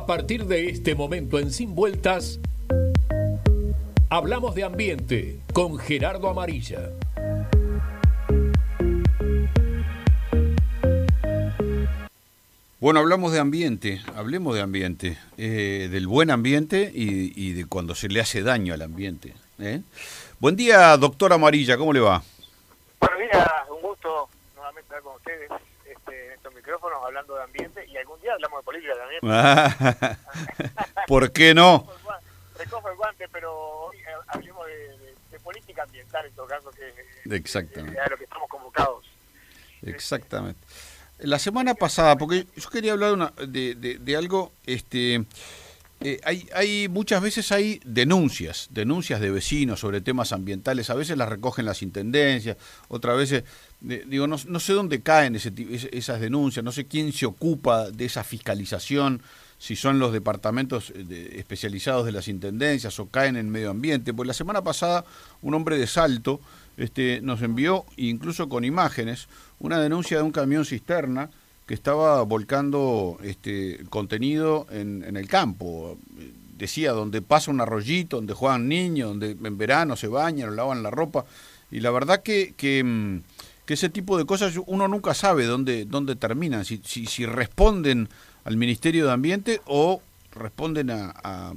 [0.00, 2.40] A partir de este momento en Sin Vueltas,
[4.08, 6.88] hablamos de ambiente con Gerardo Amarilla.
[12.80, 18.08] Bueno, hablamos de ambiente, hablemos de ambiente, eh, del buen ambiente y, de cuando se
[18.08, 19.34] le hace daño al ambiente.
[19.58, 19.82] ¿eh?
[20.38, 22.22] Buen día, doctor Amarilla, ¿cómo le va?
[23.00, 25.50] Buenos días, un gusto nuevamente estar con ustedes
[26.10, 30.16] este, en estos micrófonos hablando de ambiente y algún día hablamos de política también.
[31.06, 31.86] ¿Por qué no?
[32.58, 37.98] Recojo el guante, pero hoy hablemos de, política ambiental en todo caso, que, Exactamente.
[37.98, 39.06] es lo que estamos convocados.
[39.82, 40.60] Exactamente.
[41.20, 45.24] La semana pasada, porque yo quería hablar de, de, algo, este,
[46.02, 50.88] eh, hay, hay muchas veces hay denuncias, denuncias de vecinos sobre temas ambientales.
[50.88, 52.56] A veces las recogen las intendencias,
[52.88, 53.44] otras veces,
[53.80, 55.52] digo, no, no, sé dónde caen ese,
[55.92, 59.20] esas denuncias, no sé quién se ocupa de esa fiscalización,
[59.58, 64.14] si son los departamentos eh, especializados de las intendencias o caen en medio ambiente.
[64.14, 65.04] Pues la semana pasada
[65.42, 66.40] un hombre de Salto
[66.78, 71.28] este, nos envió, incluso con imágenes, una denuncia de un camión cisterna
[71.70, 75.96] que estaba volcando este, contenido en, en el campo.
[76.58, 80.82] Decía, donde pasa un arroyito, donde juegan niños, donde en verano se bañan o lavan
[80.82, 81.26] la ropa.
[81.70, 83.22] Y la verdad que, que, mm,
[83.66, 88.08] que, ese tipo de cosas uno nunca sabe dónde, dónde terminan, si, si, si responden
[88.42, 91.52] al Ministerio de Ambiente o responden a, a,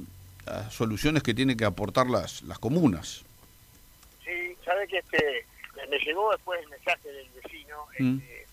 [0.46, 3.24] a, soluciones que tienen que aportar las, las comunas.
[4.24, 5.44] Sí, sabe que este,
[5.90, 8.18] me llegó después el mensaje del vecino mm.
[8.18, 8.44] este,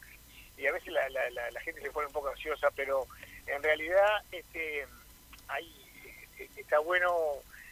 [0.58, 3.08] y a veces la, la, la, la, gente se pone un poco ansiosa, pero
[3.48, 4.86] en realidad este,
[5.48, 5.68] hay,
[6.58, 7.14] está bueno,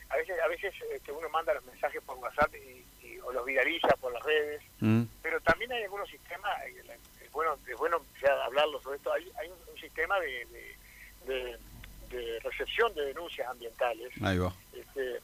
[0.09, 3.45] a veces a veces este, uno manda los mensajes por WhatsApp y, y, o los
[3.45, 5.03] viraliza por las redes, mm.
[5.21, 9.49] pero también hay algunos sistemas, es bueno, es bueno ya hablarlo sobre esto, hay, hay
[9.49, 10.75] un, un sistema de, de,
[11.33, 11.58] de,
[12.09, 14.11] de, recepción de denuncias ambientales.
[14.21, 14.52] Ahí va.
[14.73, 15.19] Este,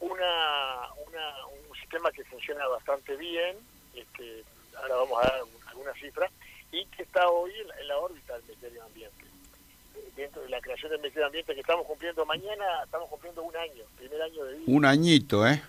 [0.00, 3.56] una, una, un sistema que funciona bastante bien,
[3.94, 4.44] este,
[4.76, 6.30] ahora vamos a dar algunas cifras,
[6.72, 9.24] y que está hoy en la, en la órbita del Ministerio de Ambiente.
[10.16, 13.56] Dentro de la creación del Ministerio de Ambiente que estamos cumpliendo mañana, estamos cumpliendo un
[13.56, 14.64] año, primer año de vida.
[14.66, 15.62] Un añito, ¿eh?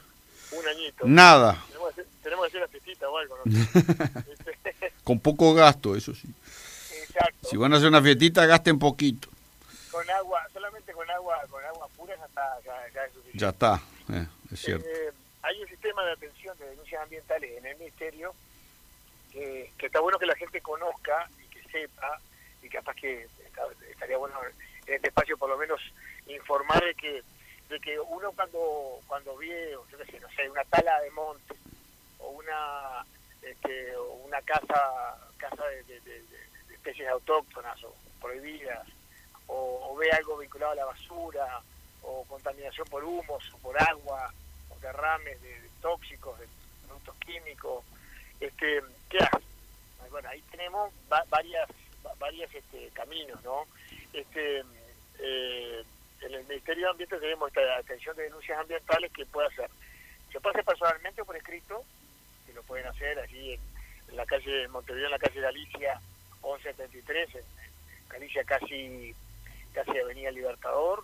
[0.51, 1.05] Un añito.
[1.05, 1.63] Nada.
[1.67, 3.43] Tenemos que hacer, tenemos que hacer la fiestita o algo, ¿no?
[5.03, 6.27] Con poco gasto, eso sí.
[7.01, 7.49] Exacto.
[7.49, 9.27] Si van a hacer una fiestita, gasten poquito.
[9.91, 13.39] Con agua, solamente con agua, con agua pura ya está, ya, ya es suficiente.
[13.39, 13.81] Ya está,
[14.13, 14.87] eh, es cierto.
[14.87, 18.33] Eh, hay un sistema de atención de denuncias ambientales en el Ministerio
[19.37, 22.19] que, que, está bueno que la gente conozca y que sepa,
[22.63, 23.27] y capaz que
[23.91, 24.35] estaría bueno
[24.87, 25.79] en este espacio por lo menos
[26.27, 27.23] informar de que
[27.69, 31.55] de que uno cuando cuando ve, yo qué sé, no sé, una tala de monte
[32.19, 33.05] o una
[33.41, 33.93] este,
[34.25, 36.23] una casa casa de,
[36.73, 38.87] especies autóctonas o prohibidas
[39.47, 41.61] o, o ve algo vinculado a la basura
[42.01, 44.33] o contaminación por humos o por agua
[44.69, 46.47] o derrames de, de tóxicos, de
[46.85, 47.83] productos químicos,
[48.39, 49.45] este, ¿qué hace?
[50.09, 51.69] Bueno, ahí tenemos va, varias
[52.19, 53.65] varias este, caminos, ¿no?
[54.13, 54.63] Este,
[55.19, 55.83] eh,
[56.21, 59.69] en el Ministerio de Ambiente tenemos esta atención de denuncias ambientales que puede hacer.
[60.31, 61.83] Se puede hacer personalmente o por escrito,
[62.45, 63.61] que lo pueden hacer allí en,
[64.09, 66.01] en la calle de Montevideo, en la calle Galicia
[66.41, 69.13] 1173, en, en Galicia casi
[69.73, 71.03] casi Avenida Libertador,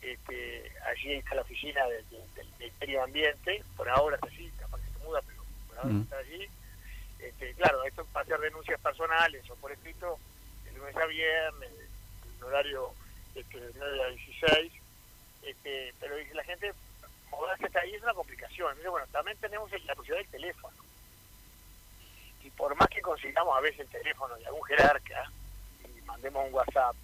[0.00, 4.50] este, allí está la oficina del, del, del, Ministerio de Ambiente, por ahora está allí,
[4.58, 6.02] capaz que se muda, pero por ahora mm.
[6.02, 6.48] está allí.
[7.26, 10.18] Este, claro, esto para hacer denuncias personales o por escrito,
[10.64, 11.70] de lunes a viernes,
[12.36, 12.92] en horario
[13.34, 14.72] este, de 9 a 16,
[15.42, 16.72] este, pero la gente,
[17.30, 18.76] moverse hasta ahí es una complicación.
[18.88, 20.76] Bueno, también tenemos la posibilidad del teléfono.
[22.44, 25.30] Y por más que consigamos a veces el teléfono de algún jerarca
[25.82, 26.94] y mandemos un WhatsApp,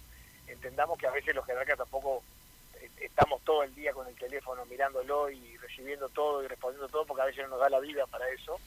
[0.47, 2.23] entendamos que a veces los jerarcas tampoco
[3.01, 7.23] estamos todo el día con el teléfono mirándolo y recibiendo todo y respondiendo todo porque
[7.23, 8.57] a veces no nos da la vida para eso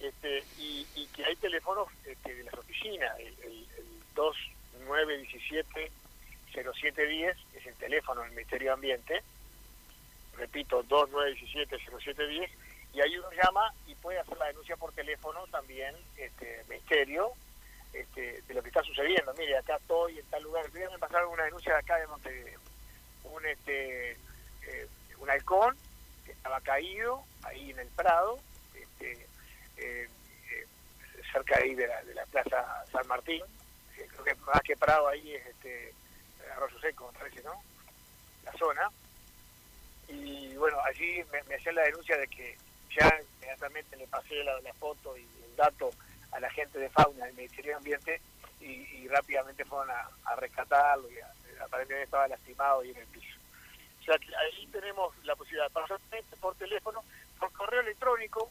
[0.00, 5.90] este, y, y que hay teléfonos este, de las oficinas el, el, el 2917
[6.52, 9.22] 0710 es el teléfono del Ministerio de Ambiente.
[10.36, 12.50] Repito 2917 0710
[12.94, 17.30] y ahí uno llama y puede hacer la denuncia por teléfono también este Ministerio
[17.92, 19.34] este, de lo que está sucediendo.
[19.34, 20.66] Mire acá estoy en tal lugar.
[20.72, 22.60] Me pasaron una denuncia de acá de Montevideo.
[23.24, 25.76] Un este eh, un halcón
[26.24, 28.38] que estaba caído ahí en el Prado
[28.74, 29.26] este,
[29.78, 30.08] eh,
[30.50, 30.66] eh,
[31.32, 33.42] cerca ahí de la, de la plaza San Martín.
[33.96, 35.92] Eh, creo que más que Prado ahí es este
[36.52, 37.62] Arroyo Seco me parece no
[38.44, 38.90] la zona.
[40.08, 42.56] Y bueno allí me, hacían la denuncia de que
[42.98, 45.90] ya inmediatamente le pasé la, foto y el dato
[46.32, 48.20] a la gente de fauna del Ministerio de Ambiente
[48.60, 51.32] y, rápidamente fueron a, rescatarlo y a
[51.64, 53.36] aparentemente estaba lastimado y en el piso.
[54.00, 57.02] O sea ahí tenemos la posibilidad, personalmente, por teléfono,
[57.38, 58.50] por correo electrónico,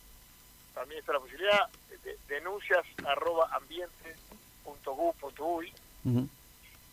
[0.78, 1.70] también está la posibilidad,
[2.04, 4.16] de, denuncias arroba ambiente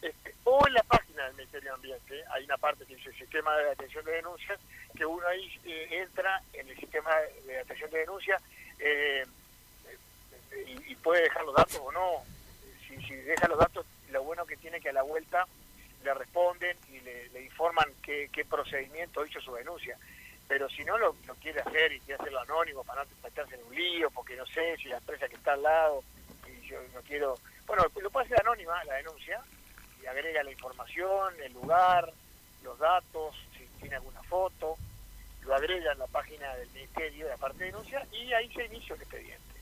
[0.01, 3.57] este, o en la página del Ministerio de Ambiente hay una parte que dice sistema
[3.57, 4.61] de atención de denuncias,
[4.95, 7.11] que uno ahí eh, entra en el sistema
[7.47, 8.43] de atención de denuncias
[8.79, 9.25] eh,
[10.67, 12.23] y, puede dejar los datos o no.
[12.87, 15.47] Si, si deja los datos, lo bueno que tiene que a la vuelta
[16.05, 19.97] le responden y le, informan qué, procedimiento hizo su denuncia.
[20.49, 23.75] Pero si no lo, quiere hacer y quiere hacerlo anónimo para no meterse en un
[23.75, 26.03] lío, porque no sé si la empresa que está al lado
[26.47, 27.39] y yo no quiero...
[27.67, 29.41] Bueno, lo puede hacer anónima la denuncia
[30.03, 32.13] y agrega la información, el lugar,
[32.63, 34.77] los datos, si tiene alguna foto,
[35.45, 38.65] lo agrega en la página del Ministerio, de la parte de denuncia, y ahí se
[38.67, 39.61] inicia el expediente.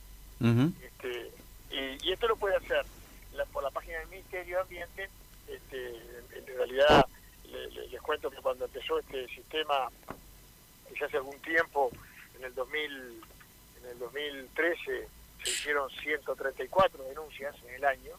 [0.83, 1.31] este,
[1.71, 2.85] y, esto lo puede hacer
[3.53, 5.11] por la página del Ministerio de Ambiente.
[5.49, 5.89] Este,
[6.37, 7.07] en, realidad,
[7.91, 9.91] les cuento que cuando empezó este sistema,
[10.99, 11.91] ya hace algún tiempo,
[12.39, 13.23] en el 2000,
[13.83, 15.09] en el 2013,
[15.43, 18.13] se hicieron 134 denuncias en el año.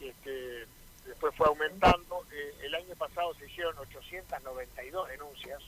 [0.00, 0.66] Este,
[1.06, 2.26] después fue aumentando.
[2.32, 5.62] Eh, el año pasado se hicieron 892 denuncias,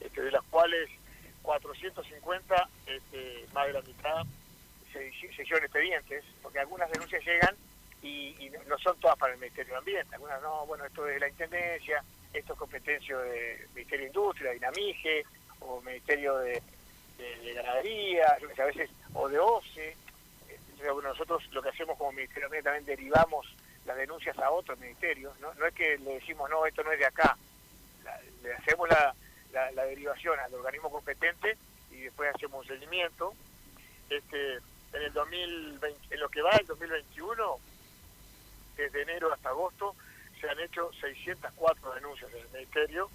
[0.00, 0.88] este, de las cuales
[1.42, 4.26] 450, este, más de la mitad,
[4.92, 7.54] se, hicieron expedientes, porque algunas denuncias llegan
[8.02, 10.14] y, no son todas para el Ministerio de Ambiente.
[10.14, 14.52] Algunas no, bueno, esto es de la Intendencia, esto es competencia del Ministerio de Industria,
[14.52, 15.24] Dinamige,
[15.60, 16.62] o Ministerio de,
[17.54, 19.96] Ganadería, a veces, o de OCE.
[21.02, 23.46] nosotros lo que hacemos como Ministerio de también derivamos
[23.84, 25.38] las denuncias a otros ministerios.
[25.40, 27.36] No, no es que le decimos, no, esto no es de acá.
[28.42, 29.14] le hacemos la,
[29.52, 31.56] la, derivación al organismo competente
[31.90, 33.34] y después hacemos un seguimiento.
[34.08, 34.56] Este,
[34.92, 37.58] en el 2020, en lo que va el 2021,
[38.76, 39.94] desde enero hasta agosto,
[40.40, 43.10] se han hecho 604 denuncias en el ministerio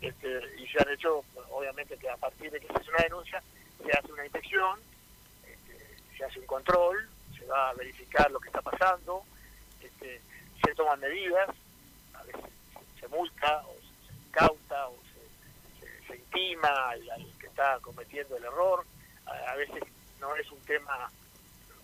[0.00, 3.42] este, y se han hecho, obviamente que a partir de que se hace una denuncia,
[3.84, 4.80] se hace una inspección,
[5.44, 9.24] este, se hace un control, se va a verificar lo que está pasando,
[9.80, 10.20] este,
[10.64, 11.48] se toman medidas,
[12.14, 12.44] a veces
[13.00, 13.76] se multa o
[14.06, 14.96] se incauta o
[15.80, 17.02] se, se, intima al,
[17.40, 18.84] que está cometiendo el error,
[19.26, 19.82] a, veces
[20.20, 21.10] no es un tema,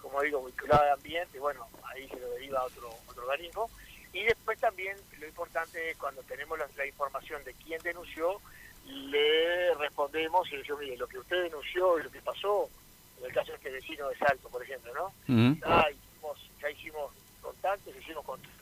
[0.01, 3.69] como digo, vinculado al ambiente, bueno, ahí se lo deriva a otro, otro organismo.
[4.15, 8.41] Y después también lo importante es cuando tenemos la, información de quién denunció,
[8.87, 12.71] le respondemos y le decimos, mire, lo que usted denunció y lo que pasó,
[13.19, 15.13] en el caso de este vecino de Salto, por ejemplo, ¿no?
[15.61, 17.13] ya, hicimos, ya hicimos
[17.43, 18.55] contactos, hicimos contactos.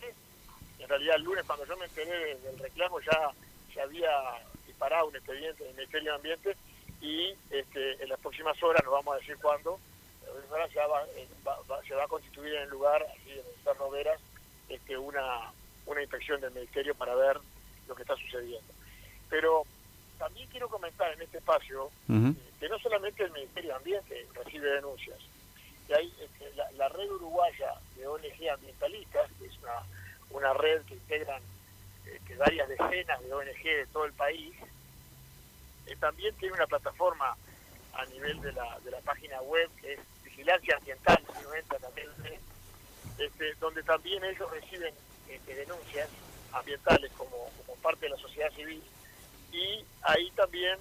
[0.78, 3.30] En realidad el lunes cuando yo me enteré del reclamo ya
[3.72, 4.10] se había
[4.66, 6.56] disparado un expediente en el Ministerio de Ambiente
[7.02, 9.78] y este, en las próximas horas, nos vamos a decir cuándo,
[10.74, 10.84] ya
[11.16, 14.20] eh, va, se va a constituir en el lugar, aquí en el Veras,
[14.72, 15.52] este, una,
[15.86, 17.38] una inspección del Ministerio para ver
[17.88, 18.72] lo que está sucediendo.
[19.28, 19.64] Pero
[20.18, 24.70] también quiero comentar en este espacio eh, que no solamente el Ministerio de Ambiente recibe
[24.70, 25.18] denuncias,
[25.86, 29.82] que hay este, la, red uruguaya de ONG ambientalistas, que es una,
[30.30, 31.42] una red que integran
[32.06, 34.54] este, varias decenas de ONG de todo el país,
[35.86, 37.36] eh, también tiene una plataforma
[37.94, 41.78] a nivel de la, de la página web que es Vigilancia Ambiental, si no entra
[41.78, 42.08] también,
[43.52, 44.94] este, donde también ellos reciben
[45.28, 46.08] este, denuncias
[46.52, 47.50] ambientales como,
[47.82, 48.82] parte de la sociedad civil.
[49.52, 50.78] Y ahí también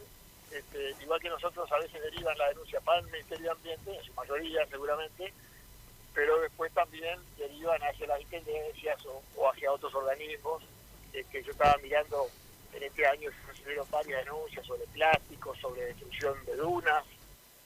[0.52, 4.04] este, igual que nosotros a veces derivan la denuncia para el Ministerio de Ambiente, en
[4.04, 5.34] su mayoría seguramente,
[6.14, 10.62] pero después también derivan hacia las intendencias o, hacia otros organismos,
[11.14, 12.28] eh, que yo estaba mirando
[12.74, 17.04] en este año recibieron varias denuncias sobre plástico, sobre destrucción de dunas,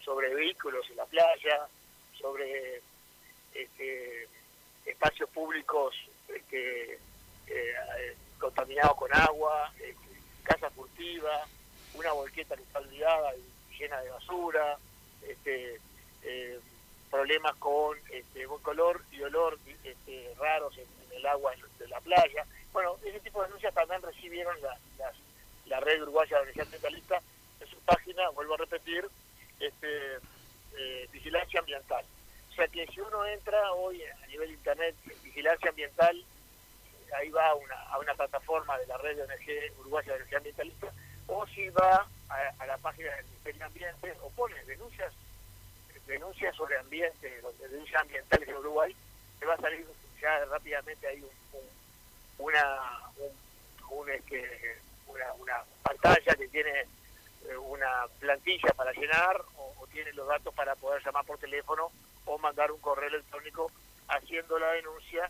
[0.04, 1.68] sobre vehículos en la playa,
[2.18, 2.82] sobre
[3.54, 4.28] este,
[4.86, 5.96] espacios públicos
[6.28, 7.00] este,
[7.48, 10.06] eh, contaminados con agua, este,
[10.44, 11.50] casas furtivas,
[11.94, 14.78] una volqueta que está olvidada y llena de basura,
[15.28, 15.80] este,
[16.24, 16.60] eh,
[17.10, 22.46] problemas con este, color y olor este, raros en, el agua de la playa.
[22.74, 24.78] Bueno, ese tipo de denuncias también recibieron la,
[25.66, 27.22] la, red uruguaya de Universidad Ambientalista
[27.62, 29.08] en su página, vuelvo a repetir,
[29.62, 30.16] este,
[30.78, 32.06] eh, vigilancia ambiental.
[32.56, 36.24] O sea que si uno entra hoy a nivel internet en vigilancia ambiental,
[37.18, 40.38] ahí va a una, a una plataforma de la red de ONG Uruguaya de Energía
[40.38, 40.88] Ambientalista,
[41.28, 45.12] o si va a, la página del Ministerio de Ambiente o pone denuncias
[46.08, 48.96] denuncias sobre ambiente, denuncias ambientales en Uruguay,
[49.38, 49.86] se va a salir
[50.22, 51.26] ya rápidamente ahí
[52.38, 52.80] una,
[53.90, 56.86] un, este, una, una pantalla que tiene
[57.50, 61.90] eh, una plantilla para llenar o, tiene los datos para poder llamar por teléfono
[62.26, 63.72] o mandar un correo electrónico
[64.08, 65.30] haciendo la denuncia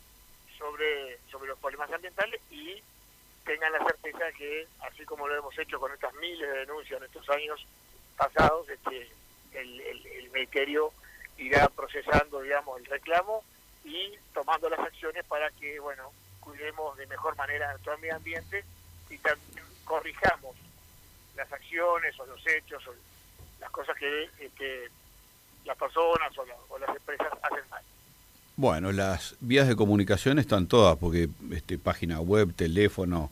[0.57, 2.81] sobre, sobre los problemas ambientales y
[3.45, 7.05] tengan la certeza que, así como lo hemos hecho con estas miles de denuncias en
[7.05, 7.65] estos años
[8.17, 9.09] pasados, este,
[9.53, 10.91] el, el, Ministerio
[11.37, 13.41] irá procesando, digamos, el reclamo
[13.85, 16.11] y tomando las acciones para que, bueno,
[16.41, 18.65] cuidemos de mejor manera nuestro medio ambiente
[19.09, 20.57] y también corrijamos
[21.37, 22.93] las acciones o los hechos o
[23.61, 24.89] las cosas que, que
[25.65, 26.31] las personas
[26.69, 27.81] o, las empresas hacen mal.
[28.55, 33.29] Bueno, las vías de comunicación están todas, porque este, página web, teléfono,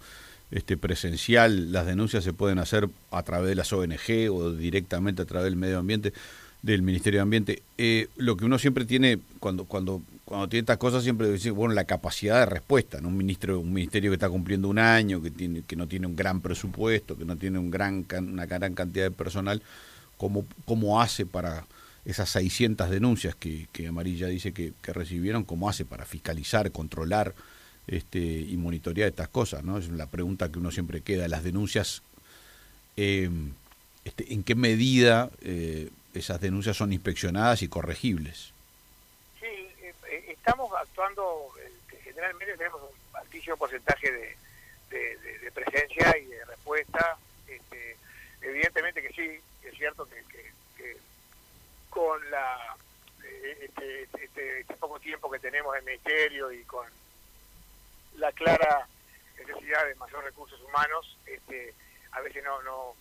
[0.51, 5.25] este, presencial, las denuncias se pueden hacer a través de las ONG o directamente a
[5.25, 6.13] través del medio ambiente,
[6.61, 7.63] del Ministerio de Ambiente.
[7.77, 11.73] Eh, lo que uno siempre tiene, cuando, cuando, cuando tiene estas cosas, siempre dice, bueno,
[11.73, 13.07] la capacidad de respuesta, ¿no?
[13.07, 16.15] Un, ministro, un ministerio que está cumpliendo un año, que, tiene, que no tiene un
[16.15, 19.61] gran presupuesto, que no tiene un gran, una gran cantidad de personal,
[20.17, 21.65] ¿cómo, cómo hace para
[22.05, 27.33] esas 600 denuncias que, que Amarilla dice que, recibieron, cómo hace para fiscalizar, controlar
[27.87, 29.77] este, y monitorear estas cosas, ¿no?
[29.77, 31.27] Es la pregunta que uno siempre queda.
[31.27, 32.01] Las denuncias,
[32.97, 33.29] eh,
[34.03, 38.51] este, ¿en qué medida eh, esas denuncias son inspeccionadas y corregibles?
[39.39, 39.93] Sí, eh,
[40.27, 41.51] estamos actuando,
[42.03, 44.43] generalmente tenemos un altísimo porcentaje de,
[45.53, 47.17] presencia y de respuesta.
[47.47, 47.95] Este,
[48.41, 50.43] evidentemente que sí, es cierto que con
[52.33, 52.75] la
[53.61, 56.85] este, este, este, poco tiempo que tenemos en ministerio y con
[58.17, 58.87] la clara
[59.37, 61.73] necesidad de mayor recursos humanos, este,
[62.11, 62.95] a veces no, no,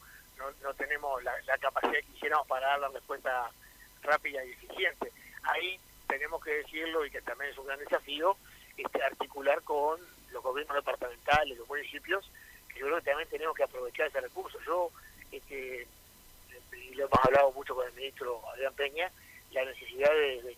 [0.62, 3.50] no, tenemos la, capacidad que quisiéramos para dar la respuesta
[4.02, 5.12] rápida y eficiente.
[5.44, 8.36] Ahí tenemos que decirlo y que también es un gran desafío,
[8.76, 12.28] este, articular con los gobiernos departamentales, los municipios,
[12.68, 14.58] que yo creo que también tenemos que aprovechar ese recurso.
[14.66, 14.90] Yo
[15.30, 15.86] este,
[16.73, 19.11] y lo hemos hablado mucho con el ministro Adrián Peña,
[19.52, 20.56] la necesidad de,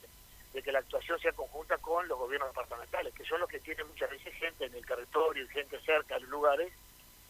[0.63, 4.09] que la actuación sea conjunta con los gobiernos departamentales, que son los que tienen muchas
[4.11, 6.73] veces gente en el territorio y gente cerca de los lugares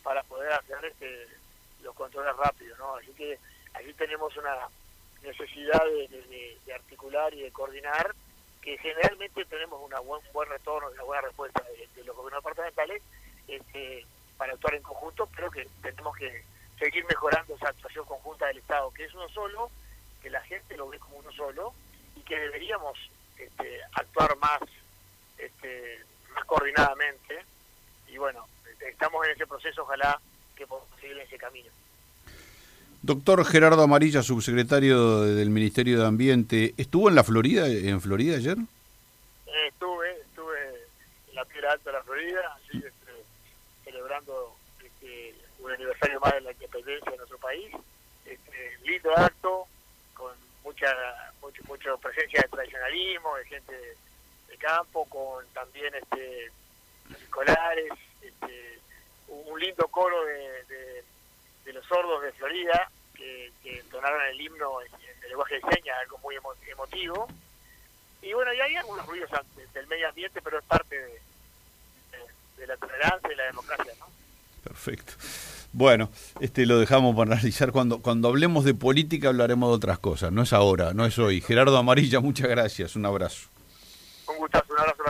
[0.03, 1.27] para poder hacer este,
[1.83, 2.79] los controles rápidos.
[2.79, 2.97] ¿no?
[2.97, 3.39] Así que
[3.73, 4.69] allí tenemos una
[5.23, 8.15] necesidad de, articular y de coordinar,
[8.61, 12.43] que generalmente tenemos una buen, un buen retorno y una buena respuesta de, los gobiernos
[12.43, 13.03] departamentales
[13.49, 14.07] este,
[14.37, 16.45] para actuar en conjunto, pero que tenemos que
[16.79, 19.71] seguir mejorando esa actuación conjunta del Estado, que es uno solo,
[20.23, 21.75] que la gente lo ve como uno solo
[22.17, 22.99] y que deberíamos
[23.39, 24.61] este, actuar más,
[25.39, 26.01] este,
[26.35, 27.45] más coordinadamente.
[28.09, 28.47] Y bueno,
[28.81, 30.21] estamos en ese proceso, ojalá
[30.57, 31.71] que podamos seguir en ese camino.
[33.03, 38.57] Doctor Gerardo Amarilla, subsecretario del Ministerio de Ambiente, ¿estuvo en la Florida, en Florida ayer?
[38.57, 40.59] Eh, estuve, estuve
[41.29, 43.13] en la Piedra Alta de la Florida, este,
[43.85, 44.57] celebrando
[45.65, 47.73] un aniversario más de la independencia de nuestro país.
[48.25, 49.67] Este, lindo acto,
[50.13, 50.95] con mucha,
[51.67, 53.97] mucha presencia de tradicionalismo, de gente
[54.49, 56.51] de campo, con también este,
[57.11, 58.79] escolares, este,
[59.29, 61.03] un lindo coro de,
[61.73, 64.89] los sordos de Florida que, que entonaron el himno en,
[65.23, 66.37] el lenguaje de señas, algo muy
[66.71, 67.27] emotivo.
[68.23, 69.31] Y bueno, y hay algunos ruidos
[69.73, 71.21] del medio ambiente, pero es parte de,
[72.59, 74.24] de la tolerancia y la democracia, ¿no?
[74.65, 75.13] Perfecto.
[75.73, 76.09] Bueno,
[76.41, 80.43] este lo dejamos para analizar cuando cuando hablemos de política hablaremos de otras cosas, no
[80.43, 81.41] es ahora, no es hoy.
[81.41, 83.49] Gerardo Amarilla, muchas gracias, un abrazo.
[84.29, 85.04] Un gustazo, un abrazo